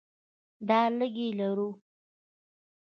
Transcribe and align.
دا 0.67 0.79
لږې 0.97 1.29
لرو. 1.39 1.69